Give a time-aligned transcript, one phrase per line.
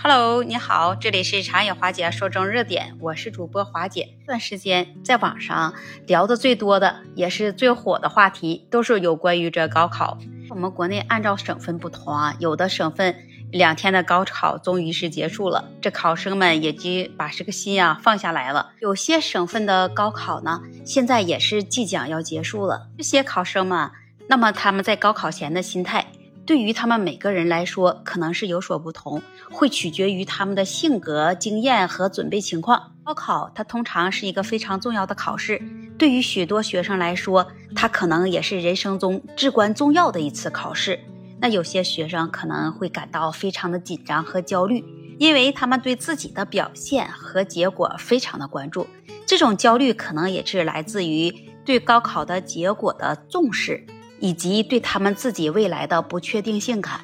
[0.00, 4.08] Hello，你好，这里是长野华姐说中热点，我是主播华姐。
[4.20, 5.74] 这段时间在网上
[6.06, 10.16] 聊的最多的，也是最火的话题，都是有关于这高考。
[10.50, 13.12] 我们国内按照省份不同啊，有的省份
[13.50, 18.70] 两天的高考终于是结束了，这考生们也就把这个心啊放下来了。
[18.78, 22.86] 有些省份的高考呢，现在也是即将要结束了。
[22.96, 23.90] 这些考生们，
[24.28, 26.06] 那么他们在高考前的心态。
[26.48, 32.94] 对于他们每个人来说，可能是有所不同，会取决于他们的性格、经验和准备情况。
[33.04, 35.60] 高考它通常是一个非常重要的考试，
[35.98, 37.46] 对于许多学生来说，
[37.76, 40.98] 它可能也是人生中至关重要的一次考试。
[41.38, 44.82] 那有些学生可能会感到非常的紧张和焦虑，
[45.18, 48.86] 因为他们对自己的表现和结果非常的关注。
[49.26, 51.30] 这种焦虑可能也是来自于
[51.66, 53.84] 对高考的结果的重视。
[54.20, 57.00] 以及对他们自己未来的不确定性感，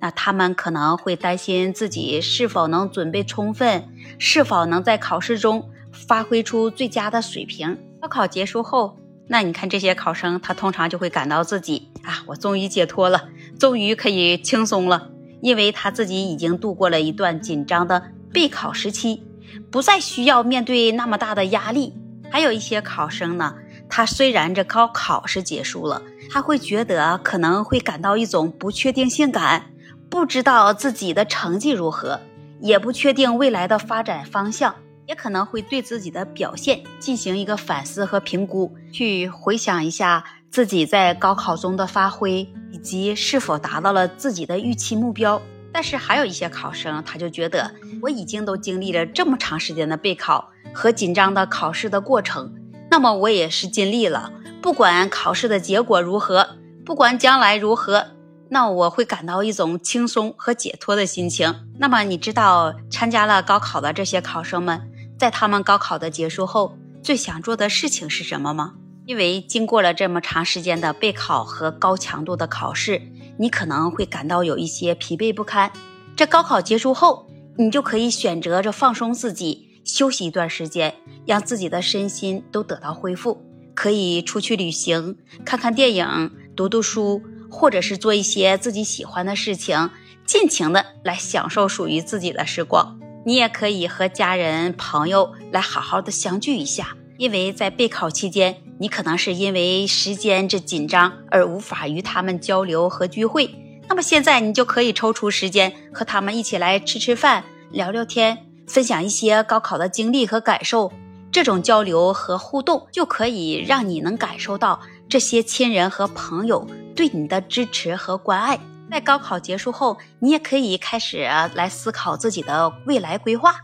[0.00, 7.78] 那他们可能会担心自己是否能准备充分，是否能在考试中发挥出最佳的水平。
[8.00, 19.22] 高考结束后，那你看这些考生，他通常就会感到自己啊，我终于解脱了，终于可以轻松了，因为他自己已经度过了一段紧张的备考时期，
[19.70, 21.94] 不再需要面对那么大的压力。
[22.30, 23.54] 还有一些考生呢。
[23.98, 29.72] 他虽然这高考是结束了，他会觉得可能会感到一种不确定性感，
[30.08, 32.20] 不知道自己的成绩如何，
[32.60, 34.76] 也不确定未来的发展方向，
[35.08, 45.42] 也可能会对自己的表现进行一个反思和评估，去回想一下自己在高考中的发挥，以及是否达到了自己的预期目标。
[45.72, 52.54] 但是还有一些考生，他就觉得我已经都经历了这么长时间的备考和紧张的考试的过程。
[52.90, 58.06] 那么我也是尽力了，不管考试的结果如何，不管将来如何，
[58.48, 61.54] 那我会感到一种轻松和解脱的心情。
[61.78, 68.74] 那么你知道参加了高考的这些考生们，在他们高考的结束后最想做的事情是什么吗？
[69.04, 73.00] 因为经过了这么长时间的备考和高强度的考试，
[73.38, 75.70] 你可能会感到有一些疲惫不堪。
[76.16, 77.26] 这高考结束后，
[77.56, 79.67] 你就可以选择着放松自己。
[79.98, 80.94] 休息一段时间，
[81.26, 83.42] 让自己的身心都得到恢复，
[83.74, 87.20] 可以出去旅行，看看电影，读读书，
[87.50, 89.90] 或者是做一些自己喜欢的事情，
[90.24, 93.00] 尽情的来享受属于自己的时光。
[93.26, 103.52] 你也可以和家人朋友来好好的相聚一下，因为在备考期间，你可能是因为时间这紧张而无法与他们交流和聚会，
[103.88, 107.42] 那么现在你就可以抽出时间和他们一起来吃吃饭，
[107.72, 108.47] 聊聊天。
[108.68, 110.92] 分享一些高考的经历和感受，
[111.32, 118.60] 这种交流和互动就可以让你能感受到这些亲人和朋友对你的支持和关爱。
[118.90, 121.18] 在高考结束后，你也可以开始
[121.54, 123.54] 来思考自己的未来规划。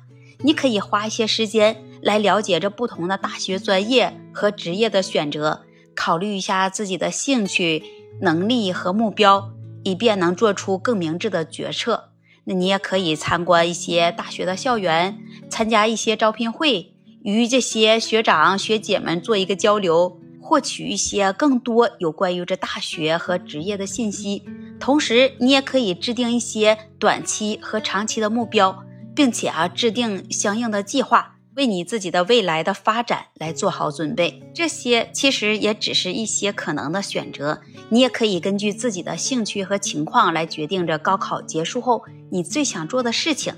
[0.40, 5.62] 你可以花一些时间来了解这不同的大学专业和职业的选择，
[5.94, 7.82] 考虑一下自己的兴趣、
[8.20, 9.50] 能力和目标，
[9.82, 12.10] 以便能做出更明智的决策。
[12.44, 15.18] 那你也可以参观一些大学的校园，
[15.48, 24.42] 参加一些招聘会，与这些学长学姐们做一个交流，获取一些更多有关于这大学和职业的信息。
[24.78, 28.84] 同时，你也可以制定一些短期和长期的目标，
[29.14, 34.42] 并且啊，制定相应的计划，为你自己的未来的发展来做好准备。
[34.54, 37.60] 这些其实也只是一些可能的选择。
[37.88, 43.54] 你也可以根据自己的兴趣和情况来决定着高考结束后你最想做的事情。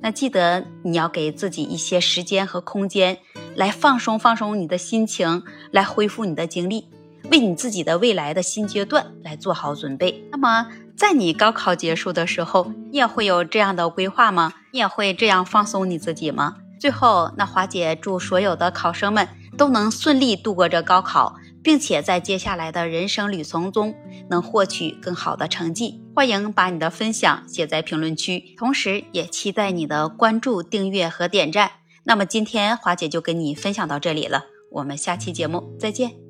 [0.00, 3.18] 那记得你要给自己一些时间和空间，
[3.56, 5.42] 来放松放松你的心情，
[5.72, 6.88] 来恢复你的精力，
[7.30, 10.24] 为你自己的未来的新阶段来做好准备。
[10.30, 14.52] 那么，在你高考结束的时候，你也会有这样的规划吗？
[14.72, 16.58] 你也会这样放松你自己吗？
[16.78, 21.36] 最后，那华姐祝所有的考生们都能顺利度过这高考。
[21.62, 23.94] 并且在接下来的人生旅程中
[24.30, 26.02] 能获取更好的成绩。
[26.14, 31.70] 欢迎把你的分享写在评论区，同时也期待你的关注、订阅和点赞。
[32.04, 36.27] 那么今天华姐就跟你分享到这里了，我们下期节目再见。